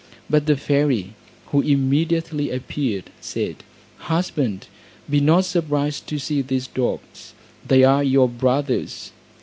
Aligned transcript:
But 0.31 0.47
the 0.47 0.57
fairy, 0.57 1.13
who 1.51 1.61
immediately 1.61 2.49
appeared, 2.49 3.11
said, 3.21 3.57
"Husband, 3.97 4.65
be 5.07 5.19
not 5.21 5.45
surprised 5.45 6.07
to 6.07 6.17
see 6.17 6.41
these 6.41 6.65
dogs, 6.65 7.35
they 7.67 7.83
are 7.83 8.03
your 8.03 8.27
brothers." 8.27 9.11